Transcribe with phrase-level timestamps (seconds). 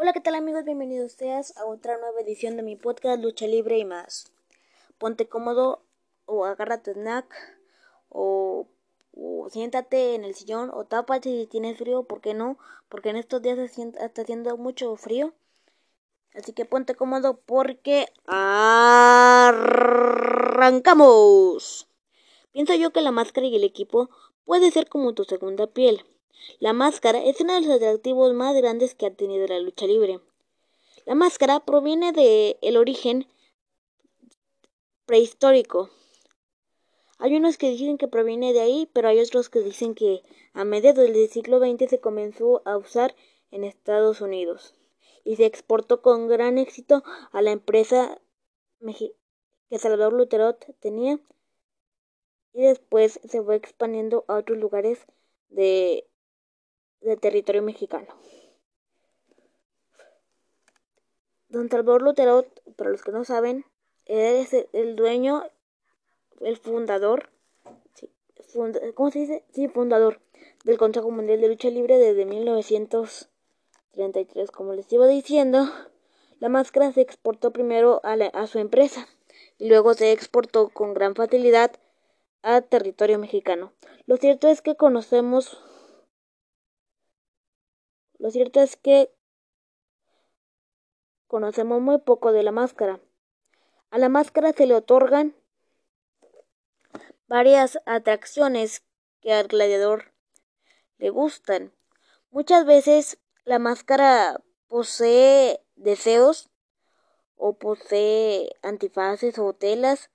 [0.00, 0.62] Hola, ¿qué tal amigos?
[0.64, 4.30] Bienvenidos seas a otra nueva edición de mi podcast Lucha Libre y más.
[4.96, 5.82] Ponte cómodo
[6.24, 7.26] o agarra tu snack
[8.08, 8.68] o,
[9.50, 12.58] siéntate en el sillón o tápate si tienes frío, ¿por qué no?
[12.88, 15.34] Porque en estos días está haciendo mucho frío.
[16.32, 19.58] Así que ponte cómodo porque arrancamos.
[22.52, 24.10] Pienso yo que la máscara y el equipo
[24.44, 26.04] puede ser como tu segunda piel.
[26.60, 30.20] La máscara es uno de los atractivos más grandes que ha tenido la lucha libre.
[31.04, 33.26] La máscara proviene del el origen
[35.06, 35.90] prehistórico.
[37.18, 40.64] Hay unos que dicen que proviene de ahí, pero hay otros que dicen que a
[40.64, 43.14] mediados del siglo XX se comenzó a usar
[43.50, 44.74] en Estados Unidos
[45.24, 48.20] y se exportó con gran éxito a la empresa
[48.80, 51.20] que Salvador Luterot tenía
[52.52, 55.06] y después se fue expandiendo a otros lugares
[55.48, 56.07] de
[57.00, 58.08] de territorio mexicano.
[61.48, 62.44] Don Salvador Lutero,
[62.76, 63.64] para los que no saben,
[64.04, 65.44] es el dueño,
[66.40, 67.30] el fundador,
[68.94, 69.44] ¿cómo se dice?
[69.52, 70.20] Sí, fundador
[70.64, 74.50] del Consejo Mundial de Lucha Libre desde 1933.
[74.50, 75.66] Como les iba diciendo,
[76.40, 79.08] la máscara se exportó primero a, a su empresa
[79.58, 81.72] y luego se exportó con gran facilidad
[82.42, 83.72] a territorio mexicano.
[84.06, 85.58] Lo cierto es que conocemos
[88.18, 89.12] lo cierto es que
[91.26, 93.00] conocemos muy poco de la máscara.
[93.90, 95.34] A la máscara se le otorgan
[97.28, 98.82] varias atracciones
[99.20, 100.12] que al gladiador
[100.98, 101.72] le gustan.
[102.30, 106.50] Muchas veces la máscara posee deseos
[107.36, 110.10] o posee antifaces o telas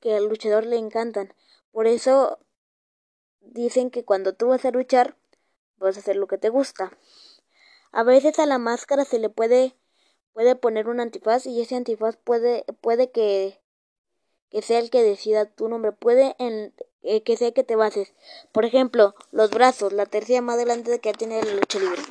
[0.00, 1.32] que al luchador le encantan.
[1.70, 2.38] Por eso
[3.40, 5.16] dicen que cuando tú vas a luchar
[5.78, 6.96] puedes hacer lo que te gusta.
[7.92, 9.74] A veces a la máscara se le puede,
[10.32, 13.60] puede poner un antifaz y ese antifaz puede, puede que,
[14.50, 18.14] que sea el que decida tu nombre, puede en, eh, que sea que te bases.
[18.52, 22.02] Por ejemplo, los brazos, la tercera más adelante que tiene la lucha libre.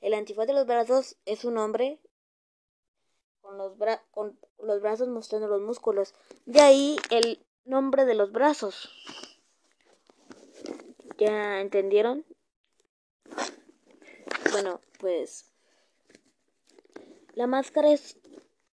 [0.00, 2.00] El antifaz de los brazos es un hombre
[3.42, 6.14] con los, bra con los brazos mostrando los músculos.
[6.46, 8.90] De ahí el nombre de los brazos.
[11.18, 12.24] ¿Ya entendieron?
[14.52, 15.44] Bueno, pues
[17.34, 18.18] la máscara es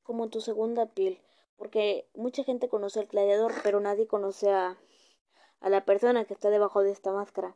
[0.03, 1.21] como tu segunda piel,
[1.57, 4.79] porque mucha gente conoce al gladiador, pero nadie conoce a,
[5.61, 7.55] a la persona que está debajo de esta máscara.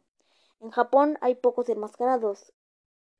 [0.60, 2.52] En Japón hay pocos enmascarados.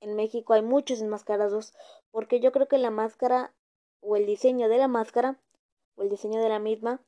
[0.01, 1.73] En México hay muchos enmascarados,
[2.11, 3.55] porque yo creo que la máscara
[4.01, 5.39] o el diseño de la máscara
[5.97, 7.01] o el diseño de la misma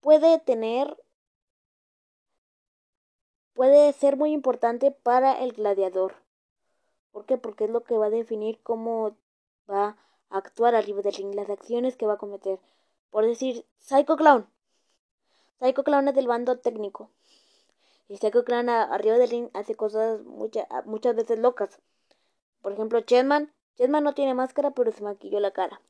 [0.00, 0.96] puede tener
[3.54, 6.14] puede ser muy importante para el gladiador.
[7.12, 7.36] ¿Por qué?
[7.36, 9.16] Porque es lo que va a definir cómo
[9.68, 9.96] va
[10.30, 12.58] a actuar arriba del ring, las acciones que va a cometer.
[13.10, 14.46] Por decir, Psycho Clown.
[15.58, 17.10] Psycho Clown es del bando técnico.
[18.08, 21.80] Y Psycho Clown arriba del ring hace cosas muchas muchas veces locas.
[22.62, 23.52] Por ejemplo, Chedman.
[23.76, 25.80] Chedman no tiene máscara, pero se maquilló la cara.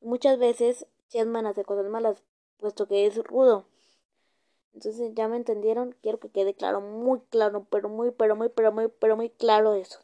[0.00, 2.22] Y muchas veces Chedman hace cosas malas,
[2.58, 3.66] puesto que es rudo.
[4.74, 5.94] Entonces, ya me entendieron.
[6.02, 9.74] Quiero que quede claro, muy claro, pero muy, pero muy, pero muy, pero muy claro
[9.74, 10.00] eso.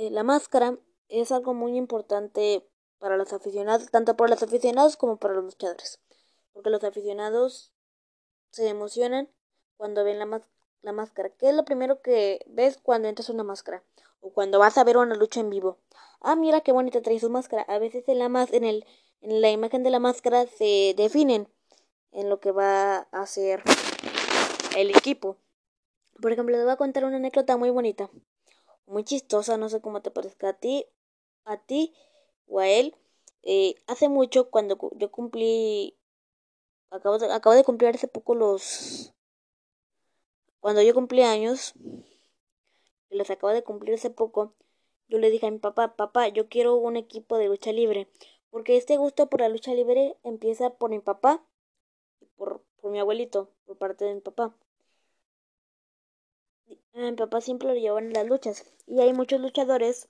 [0.00, 0.78] Eh, la máscara
[1.08, 2.64] es algo muy importante
[3.00, 5.98] para los aficionados, tanto para los aficionados como para los luchadores.
[6.52, 7.72] Porque los aficionados
[8.52, 9.28] se emocionan
[9.76, 10.46] cuando ven la,
[10.82, 11.30] la máscara.
[11.30, 13.82] ¿Qué es lo primero que ves cuando entras una máscara?
[14.20, 15.78] O cuando vas a ver una lucha en vivo.
[16.20, 17.62] Ah, mira qué bonita trae su máscara.
[17.62, 18.86] A veces en la, en el,
[19.20, 21.48] en la imagen de la máscara se definen
[22.12, 23.64] en lo que va a hacer
[24.76, 25.38] el equipo.
[26.22, 28.08] Por ejemplo, les voy a contar una anécdota muy bonita
[28.88, 30.86] muy chistosa, no sé cómo te parezca a ti,
[31.44, 31.94] a ti
[32.46, 32.96] o a él.
[33.42, 35.96] Eh, hace mucho, cuando yo cumplí,
[36.90, 39.14] acabo de, acabo de cumplir hace poco los,
[40.60, 41.74] cuando yo cumplí años,
[43.10, 44.54] los acabo de cumplir hace poco,
[45.08, 48.08] yo le dije a mi papá, papá, yo quiero un equipo de lucha libre,
[48.50, 51.42] porque este gusto por la lucha libre empieza por mi papá
[52.36, 54.54] por, por mi abuelito, por parte de mi papá.
[56.98, 58.64] Mi papá siempre lo llevan en las luchas.
[58.86, 60.08] Y hay muchos luchadores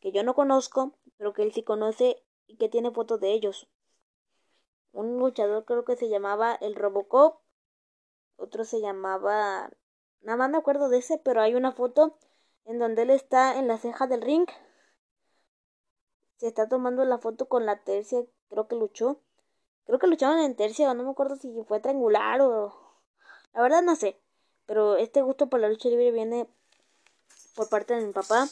[0.00, 3.68] que yo no conozco, pero que él sí conoce y que tiene fotos de ellos.
[4.90, 7.40] Un luchador creo que se llamaba el Robocop.
[8.36, 9.70] Otro se llamaba...
[10.20, 12.18] Nada más me acuerdo de ese, pero hay una foto
[12.64, 14.48] en donde él está en la ceja del ring.
[16.38, 19.20] Se está tomando la foto con la tercia, creo que luchó.
[19.84, 22.74] Creo que luchaban en tercia, no me acuerdo si fue triangular o...
[23.52, 24.20] La verdad no sé.
[24.68, 26.46] Pero este gusto por la lucha libre viene
[27.54, 28.46] por parte de mi papá.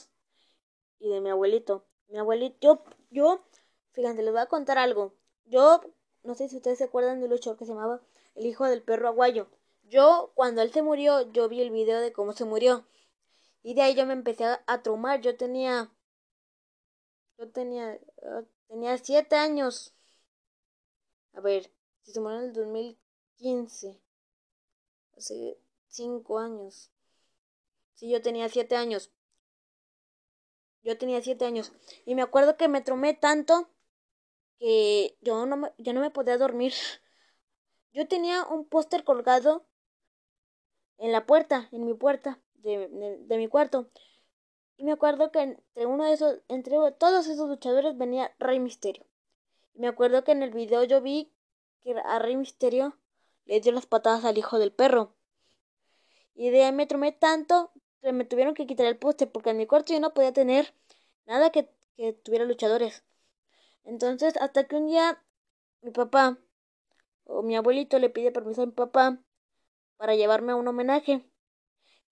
[0.99, 1.85] y de mi abuelito.
[2.09, 3.45] Mi abuelito, yo, yo,
[3.93, 5.13] fíjense, les voy a contar algo.
[5.45, 5.83] Yo,
[6.25, 8.01] no sé si ustedes se acuerdan de un luchador que se llamaba
[8.35, 9.49] El Hijo del Perro Aguayo.
[9.83, 12.87] Yo, cuando él se murió, yo vi el video de cómo se murió.
[13.63, 15.21] Y de ahí yo me empecé a, a traumar.
[15.21, 15.93] Yo tenía,
[17.37, 19.93] yo tenía, uh, tenía siete años.
[21.35, 21.71] A ver,
[22.05, 24.01] si se murió en el 2015.
[25.15, 25.59] Hace
[25.97, 26.93] cinco años.
[27.95, 29.11] Si yo tenía siete años.
[30.83, 31.73] Yo tenía siete años.
[32.05, 33.71] Y me acuerdo que me tromé tanto
[34.59, 36.75] que yo no me, yo no me podía dormir.
[37.93, 39.67] Yo tenía un póster colgado
[40.99, 43.91] en la puerta, en mi puerta de, de, de, mi cuarto.
[44.77, 49.07] Y me acuerdo que entre uno de esos, entre todos esos luchadores venía Rey Misterio.
[49.75, 51.33] Y me acuerdo que en el video yo vi
[51.81, 52.99] que a Rey Misterio
[53.47, 55.16] le dio las patadas al hijo del perro.
[56.37, 57.73] Y de ahí me tromé tanto
[58.03, 60.73] que me tuvieron que quitar el póster porque en mi cuarto yo no podía tener
[61.27, 63.03] nada que, que tuviera luchadores.
[63.85, 65.21] Entonces, hasta que un día
[65.83, 66.39] mi papá
[67.25, 69.19] o mi abuelito le pide permiso a mi papá
[69.97, 71.25] para llevarme a un homenaje.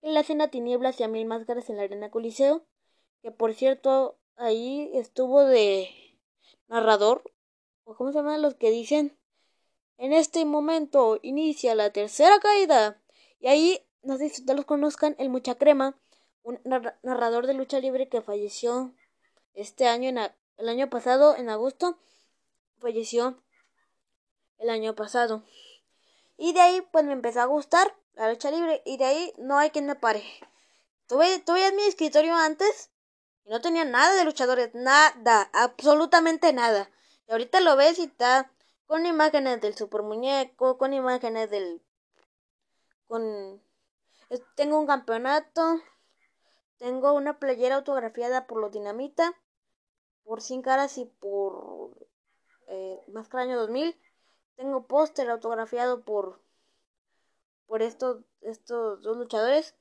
[0.02, 2.66] En la cena Tinieblas y a Mil Máscaras en la Arena Coliseo,
[3.22, 5.88] que por cierto ahí estuvo de
[6.68, 7.22] narrador,
[7.84, 9.16] o cómo se llaman los que dicen,
[9.98, 13.00] en este momento inicia la tercera caída.
[13.38, 15.96] Y ahí, no sé si ustedes los conozcan, el Mucha Crema,
[16.42, 16.60] un
[17.02, 18.94] narrador de lucha libre que falleció
[19.54, 20.18] este año, en
[20.58, 21.98] el año pasado, en agosto,
[22.78, 23.42] falleció
[24.58, 25.42] el año pasado.
[26.36, 29.58] Y de ahí pues me empezó a gustar la lucha libre y de ahí no
[29.58, 30.22] hay quien me pare.
[31.06, 32.90] Tuve, tuve en mi escritorio antes
[33.44, 36.90] y no tenía nada de luchadores, nada, absolutamente nada.
[37.28, 38.50] Y ahorita lo ves y está
[38.86, 41.82] con imágenes del super muñeco, con imágenes del...
[43.06, 43.62] con...
[44.54, 45.80] Tengo un campeonato,
[46.78, 49.34] tengo una playera autografiada por los Dinamita,
[50.24, 51.90] por Sin Caras y por
[52.66, 53.98] eh, Máscara Año 2000.
[54.56, 56.40] Tengo póster autografiado por
[57.66, 59.74] por estos estos dos luchadores.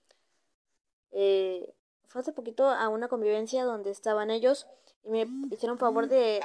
[1.12, 1.76] Eh,
[2.08, 4.68] fue hace poquito a una convivencia donde estaban ellos
[5.04, 6.42] y me hicieron favor de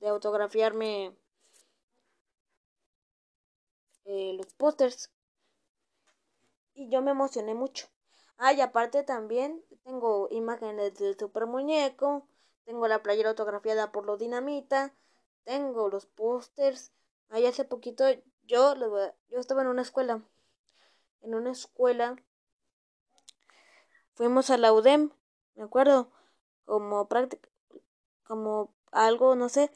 [0.00, 1.16] de autografiarme
[4.04, 5.10] eh, los pósters
[6.74, 7.88] y yo me emocioné mucho.
[8.38, 12.26] Ah, y aparte también tengo imágenes del super muñeco,
[12.64, 14.94] tengo la playera autografiada por los dinamita,
[15.44, 16.92] tengo los pósters.
[17.28, 18.04] Ahí hace poquito
[18.44, 18.74] yo,
[19.28, 20.22] yo estaba en una escuela.
[21.20, 22.16] En una escuela.
[24.14, 25.10] Fuimos a la UDEM,
[25.54, 26.10] me acuerdo,
[26.64, 27.48] como práctica,
[28.24, 29.70] como algo, no sé,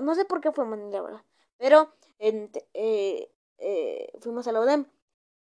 [0.00, 1.22] no sé por qué fuimos, la verdad,
[1.56, 4.86] pero eh, eh, fuimos a la UDEM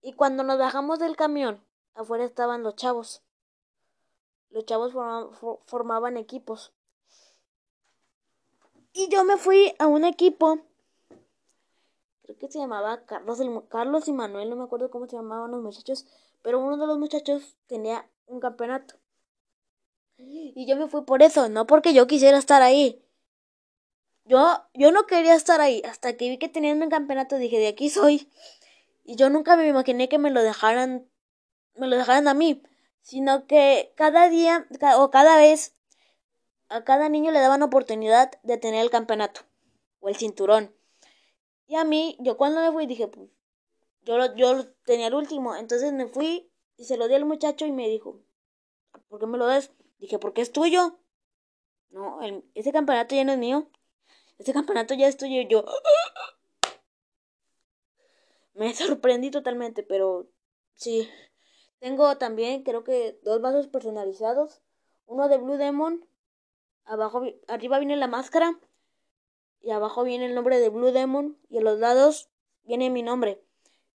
[0.02, 1.64] y cuando nos bajamos del camión,
[1.94, 3.22] afuera estaban los chavos.
[4.50, 5.30] Los chavos formaban,
[5.66, 6.72] formaban equipos.
[8.92, 10.58] Y yo me fui a un equipo,
[12.22, 15.50] creo que se llamaba Carlos, el, Carlos y Manuel, no me acuerdo cómo se llamaban
[15.50, 16.04] los muchachos,
[16.42, 18.96] pero uno de los muchachos tenía un campeonato.
[20.18, 23.02] Y yo me fui por eso, no porque yo quisiera estar ahí.
[24.24, 27.68] Yo, yo no quería estar ahí, hasta que vi que tenían un campeonato dije, de
[27.68, 28.28] aquí soy.
[29.04, 31.08] Y yo nunca me imaginé que me lo dejaran,
[31.74, 32.62] me lo dejaran a mí,
[33.00, 34.66] sino que cada día
[34.96, 35.74] o cada vez
[36.68, 39.42] a cada niño le daban oportunidad de tener el campeonato
[40.00, 40.74] o el cinturón.
[41.66, 43.28] Y a mí, yo cuando me fui dije, pues,
[44.04, 45.54] yo, lo, yo tenía el último.
[45.54, 48.20] Entonces me fui y se lo di al muchacho y me dijo,
[49.08, 49.70] ¿por qué me lo das?
[49.98, 50.98] Dije, porque es tuyo.
[51.90, 52.20] No,
[52.54, 53.70] ese campeonato ya no es mío.
[54.38, 55.40] Ese campeonato ya es tuyo.
[55.40, 55.64] Y yo
[58.54, 60.28] me sorprendí totalmente, pero
[60.74, 61.08] sí.
[61.78, 64.62] Tengo también, creo que, dos vasos personalizados.
[65.06, 66.06] Uno de Blue Demon
[66.84, 68.58] abajo arriba viene la máscara
[69.60, 72.28] y abajo viene el nombre de Blue Demon y a los lados
[72.64, 73.42] viene mi nombre.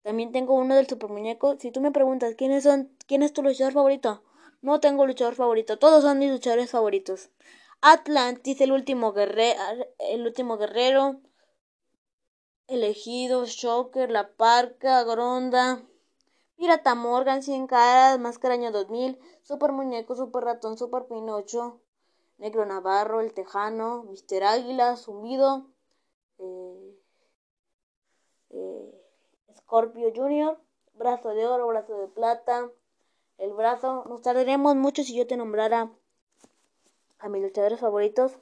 [0.01, 1.57] También tengo uno del super muñeco.
[1.59, 4.23] Si tú me preguntas quiénes son, quién es tu luchador favorito,
[4.61, 7.29] no tengo luchador favorito, todos son mis luchadores favoritos.
[7.81, 11.21] Atlantis, el último el último guerrero,
[12.67, 15.81] elegido, Shocker, La Parca, Gronda,
[16.57, 21.79] Pirata Morgan, Cien Caras, Máscara Año 2000, Super Muñeco, Super Ratón, Super Pinocho,
[22.37, 25.67] Negro Navarro, El Tejano, Mister Águila, Zumbido,
[26.39, 26.97] eh,
[28.49, 29.01] eh,
[29.57, 30.59] Scorpio Junior,
[30.93, 32.69] Brazo de Oro, Brazo de Plata,
[33.37, 34.03] El Brazo.
[34.09, 35.91] Nos tardaremos mucho si yo te nombrara
[37.19, 38.37] a mis luchadores favoritos.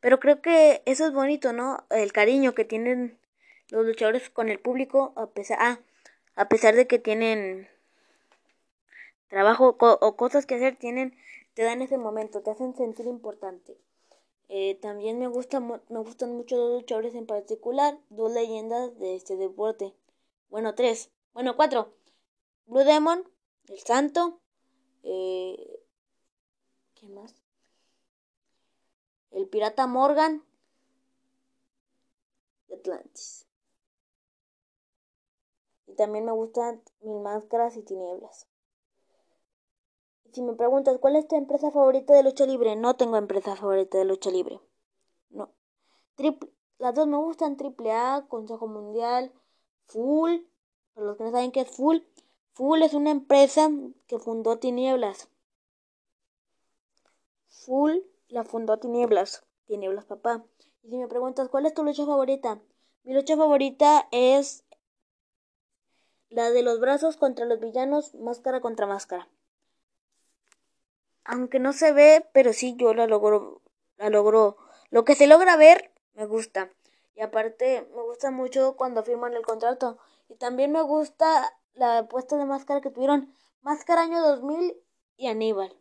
[0.00, 1.84] Pero creo que eso es bonito, ¿no?
[1.90, 3.18] El cariño que tienen
[3.70, 5.80] los luchadores con el público, a pesar, ah,
[6.36, 7.68] a pesar de que tienen
[9.28, 11.16] trabajo o cosas que hacer tienen,
[11.54, 13.76] te dan ese momento, te hacen sentir importante.
[14.48, 19.36] Eh, también me, gusta, me gustan mucho dos luchadores en particular, dos leyendas de este
[19.36, 19.94] deporte.
[20.48, 21.10] Bueno, tres.
[21.34, 21.92] Bueno, cuatro.
[22.66, 23.28] Blue Demon,
[23.68, 24.40] el Santo.
[25.02, 25.80] Eh,
[26.94, 27.34] ¿Quién más?
[29.38, 30.42] El Pirata Morgan.
[32.68, 33.46] Y Atlantis.
[35.86, 38.48] Y también me gustan Mil Máscaras y Tinieblas.
[40.32, 43.96] Si me preguntas cuál es tu empresa favorita de lucha libre, no tengo empresa favorita
[43.98, 44.60] de lucha libre.
[45.30, 45.50] No.
[46.78, 49.32] las dos me gustan, AAA, Consejo Mundial,
[49.86, 50.40] Full.
[50.94, 51.98] Para los que no saben qué es Full,
[52.54, 53.70] Full es una empresa
[54.08, 55.28] que fundó Tinieblas.
[57.50, 59.44] Full la fundó Tinieblas.
[59.66, 60.44] Tinieblas, papá.
[60.82, 62.60] Y si me preguntas cuál es tu lucha favorita,
[63.04, 64.64] mi lucha favorita es
[66.30, 69.28] la de los brazos contra los villanos, máscara contra máscara
[71.28, 73.60] aunque no se ve, pero sí yo la logro,
[73.98, 74.56] la logro.
[74.90, 76.72] Lo que se logra ver, me gusta.
[77.14, 79.98] Y aparte, me gusta mucho cuando firman el contrato.
[80.30, 84.74] Y también me gusta la puesta de máscara que tuvieron Máscara Año 2000
[85.18, 85.76] y Aníbal.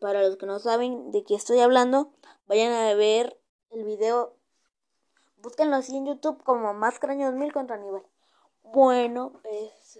[0.00, 2.12] Para los que no saben de qué estoy hablando,
[2.46, 3.38] vayan a ver
[3.70, 4.36] el video.
[5.38, 8.02] Búsquenlo así en YouTube como Máscara Año 2000 contra Aníbal.
[8.62, 9.98] Bueno, pues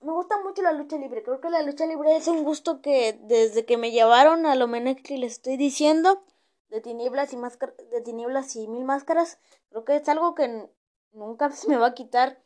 [0.00, 1.22] me gusta mucho la lucha libre.
[1.22, 4.68] Creo que la lucha libre es un gusto que desde que me llevaron a lo
[4.68, 6.22] menos que les estoy diciendo,
[6.68, 9.38] de tinieblas y máscaras, de tinieblas y mil máscaras,
[9.70, 10.68] creo que es algo que
[11.12, 12.40] nunca se me va a quitar.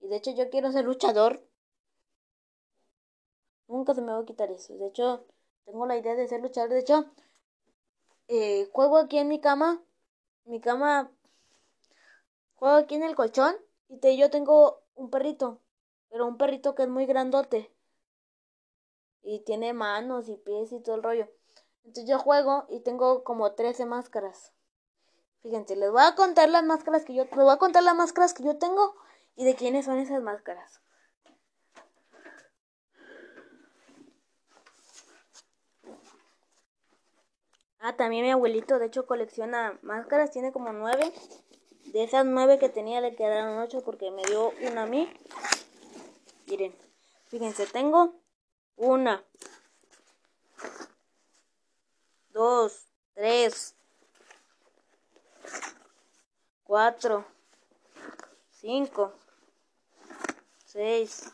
[0.00, 1.44] Y de hecho yo quiero ser luchador.
[3.72, 4.74] Nunca se me va a quitar eso.
[4.76, 5.24] De hecho,
[5.64, 6.70] tengo la idea de ser luchador.
[6.70, 7.06] De hecho,
[8.28, 9.82] eh, juego aquí en mi cama.
[10.44, 11.10] Mi cama.
[12.54, 13.56] Juego aquí en el colchón.
[13.88, 15.62] Y te, yo tengo un perrito
[16.12, 17.72] pero un perrito que es muy grandote.
[19.22, 21.26] Y tiene manos y pies y todo el rollo.
[21.84, 24.52] Entonces yo juego y tengo como 13 máscaras.
[25.40, 28.34] Fíjense, les voy a contar las máscaras que yo, les voy a contar las máscaras
[28.34, 28.94] que yo tengo
[29.34, 30.82] y de quiénes son esas máscaras.
[37.84, 41.12] Ah, también mi abuelito, de hecho, colecciona máscaras, tiene como nueve.
[41.86, 45.12] De esas nueve que tenía le quedaron ocho porque me dio una a mí
[46.46, 46.74] Miren,
[47.28, 48.14] fíjense, tengo
[48.76, 49.24] una,
[52.28, 53.74] dos, tres,
[56.62, 57.24] cuatro,
[58.50, 59.14] cinco,
[60.66, 61.32] seis,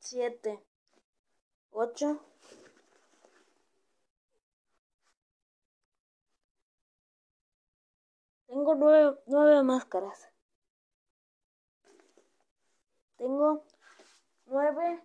[0.00, 0.60] siete,
[1.70, 2.20] ocho,
[8.50, 10.28] Tengo nueve, nueve máscaras.
[13.16, 13.64] Tengo
[14.46, 15.04] nueve,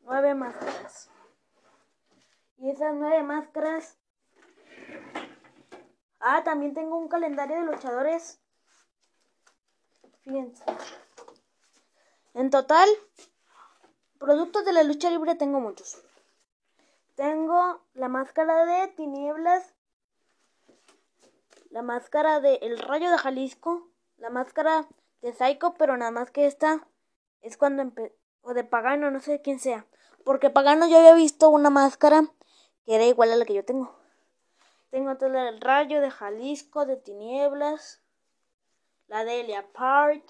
[0.00, 1.08] nueve máscaras.
[2.58, 3.96] Y esas nueve máscaras...
[6.18, 8.40] Ah, también tengo un calendario de luchadores.
[10.24, 10.64] Fíjense.
[12.34, 12.88] En total,
[14.18, 16.02] productos de la lucha libre tengo muchos.
[17.14, 19.75] Tengo la máscara de tinieblas,
[21.70, 24.86] la máscara de El Rayo de Jalisco, la máscara
[25.22, 26.86] de Psycho, pero nada más que esta
[27.42, 27.92] es cuando
[28.42, 29.86] o de Pagano, no sé quién sea,
[30.24, 32.22] porque Pagano yo había visto una máscara
[32.84, 33.94] que era igual a la que yo tengo.
[34.90, 38.00] Tengo todo el rayo de Jalisco, de Tinieblas,
[39.08, 40.24] la de Elia Park,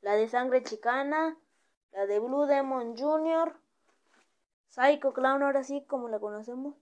[0.00, 1.36] la de Sangre Chicana,
[1.92, 3.54] la de Blue Demon Jr.,
[4.68, 6.74] Psycho Clown, ahora sí, como la conocemos,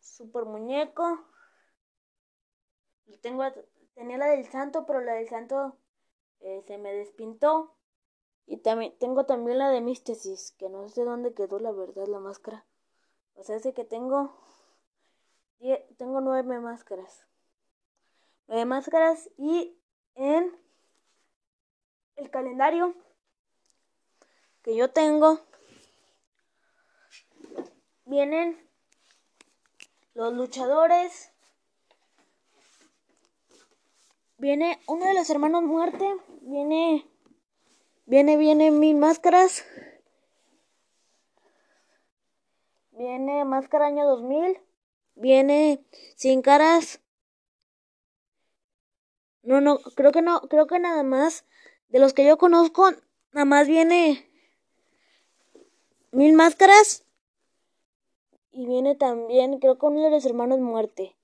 [0.00, 1.24] Super Muñeco.
[3.10, 3.42] Y tengo,
[3.94, 5.76] tenía la del Santo, pero la del Santo
[6.40, 7.74] eh, se me despintó.
[8.46, 12.20] Y también tengo también la de Místesis, que no sé dónde quedó la verdad la
[12.20, 12.64] máscara.
[13.34, 14.32] O sea, sé que tengo
[15.98, 17.26] tengo nueve máscaras.
[18.46, 19.76] Nueve máscaras y
[20.14, 20.56] en
[22.16, 22.94] el calendario
[24.62, 25.40] que yo tengo
[28.04, 28.58] vienen
[30.14, 31.29] los luchadores
[34.40, 36.02] Viene uno de los hermanos muerte.
[36.40, 37.06] Viene.
[38.06, 39.66] Viene, viene mil máscaras.
[42.92, 44.58] Viene máscara año 2000.
[45.14, 45.84] Viene
[46.16, 47.02] sin caras.
[49.42, 51.44] No, no, creo que no, creo que nada más.
[51.90, 52.90] De los que yo conozco,
[53.32, 54.26] nada más viene
[56.12, 57.04] mil máscaras.
[58.52, 61.14] Y viene también, creo que uno de los hermanos muerte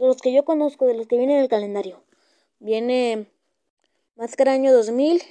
[0.00, 2.02] de los que yo conozco, de los que vienen en el calendario.
[2.58, 3.30] Viene
[4.16, 5.22] Máscara año 2000.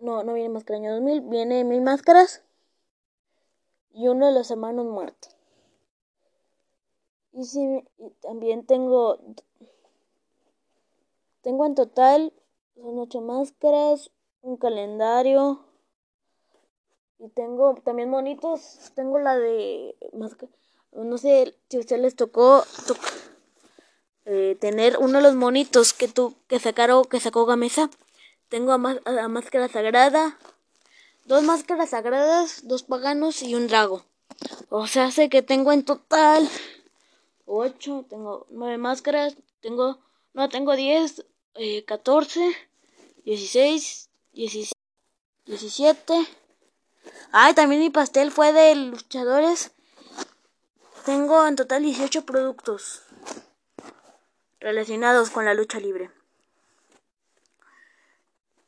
[0.00, 1.20] No, no viene Máscara año 2000.
[1.22, 2.42] Viene Mil Máscaras.
[3.92, 5.34] Y uno de los hermanos muertos.
[7.32, 7.46] Y,
[7.98, 9.18] y también tengo...
[11.42, 12.32] Tengo en total
[12.80, 14.10] son ocho máscaras,
[14.42, 15.60] un calendario.
[17.18, 18.92] Y tengo también monitos.
[18.94, 19.96] Tengo la de.
[20.92, 22.64] No sé si a ustedes les tocó,
[24.24, 27.90] eh, tener uno de los monitos que tú que sacaron que sacó Gamesa.
[28.48, 30.38] Tengo a, máscara sagrada,
[31.26, 34.04] dos máscaras sagradas, dos paganos y un drago.
[34.70, 36.48] O sea, hace que tengo en total
[37.46, 39.98] ocho, tengo nueve máscaras, tengo
[40.34, 42.56] no tengo diez, eh, catorce
[43.28, 46.14] 16, 17.
[47.30, 49.70] Ay, también mi pastel fue de luchadores.
[51.08, 53.00] Tengo en total 18 productos
[54.60, 56.10] relacionados con la lucha libre.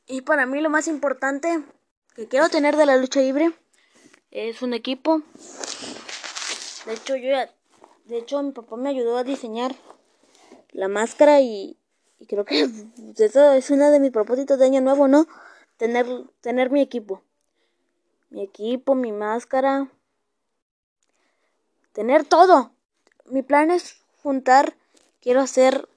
[0.07, 1.63] Y para mí lo más importante
[2.17, 3.53] que quiero tener de la lucha libre
[4.31, 5.21] es un equipo.
[6.87, 7.51] De hecho, yo ya,
[8.07, 9.77] de hecho mi papá me ayudó a diseñar
[10.71, 11.77] la máscara y
[12.19, 12.71] y creo que
[13.19, 15.27] eso es uno de mis propósitos de año nuevo, ¿no?
[15.77, 16.07] Tener,
[16.41, 17.23] tener mi equipo.
[18.31, 19.91] Mi equipo, mi máscara.
[21.93, 22.73] Tener todo.
[23.27, 24.77] Mi plan es juntar.
[25.21, 25.89] Quiero hacer.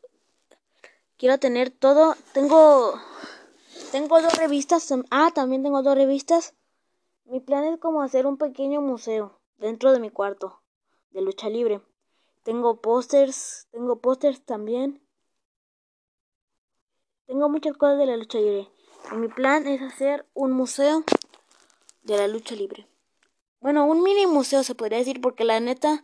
[1.18, 2.16] Quiero tener todo.
[2.34, 2.94] Tengo.
[3.92, 4.92] Tengo dos revistas.
[5.12, 6.54] Ah, también tengo dos revistas.
[7.26, 10.60] Mi plan es como hacer un pequeño museo dentro de mi cuarto
[11.12, 11.82] de lucha libre.
[12.44, 15.02] Tengo pósters, tengo pósters también.
[17.26, 18.70] Tengo muchas cosas de la lucha libre.
[19.12, 21.04] Y mi plan es hacer un museo
[22.04, 22.88] de la lucha libre.
[23.64, 26.04] Bueno, un mini museo se podría decir porque la neta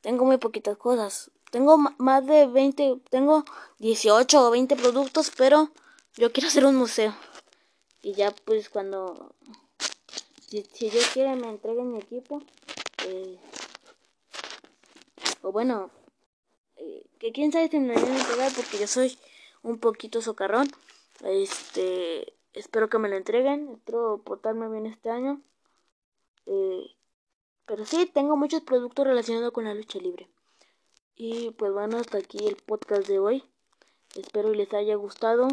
[0.00, 1.32] tengo muy poquitas cosas.
[1.50, 3.44] Tengo más de 20, tengo
[3.80, 5.70] 18 o 20 productos, pero
[6.14, 7.12] yo quiero hacer un museo.
[8.00, 9.34] Y ya pues cuando,
[10.46, 12.40] si, Dios quiere me entreguen mi equipo.
[13.08, 13.40] Eh,
[15.42, 15.90] o bueno,
[16.76, 19.18] eh, que quién sabe si me van a entregar porque yo soy
[19.64, 20.70] un poquito socarrón.
[21.24, 23.68] Este, espero que me lo entreguen.
[23.72, 25.42] Espero portarme bien este año.
[26.46, 26.90] Eh,
[27.66, 30.28] pero sí, tengo muchos productos relacionados con la lucha libre.
[31.16, 33.44] Y pues bueno, hasta aquí el podcast de hoy.
[34.16, 35.48] Espero les haya gustado.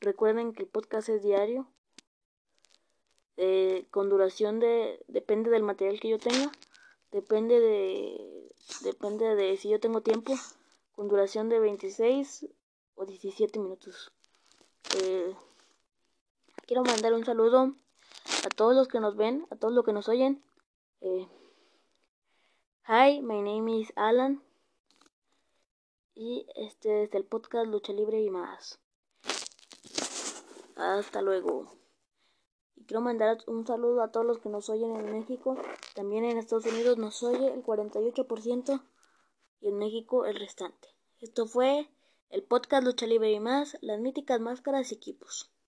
[0.00, 1.66] Recuerden que el podcast es diario.
[3.36, 6.52] Eh, con duración de depende del material que yo tenga
[7.10, 10.34] depende de depende de si yo tengo tiempo
[10.94, 12.46] con duración de 26
[12.94, 14.12] o 17 minutos.
[15.00, 15.34] Eh,
[16.66, 17.74] quiero mandar un saludo
[18.44, 20.42] a todos los que nos ven, a todos los que nos oyen.
[21.00, 21.28] Eh,
[22.86, 24.42] hi, my name is Alan.
[26.14, 28.78] Y este es el podcast Lucha Libre y más.
[30.76, 31.72] Hasta luego.
[32.76, 35.56] Y quiero mandar un saludo a todos los que nos oyen en México.
[35.94, 38.82] También en Estados Unidos nos oye el 48%
[39.60, 40.88] y en México el restante.
[41.20, 41.88] Esto fue
[42.28, 45.53] el podcast Lucha Libre y más, las míticas máscaras y equipos.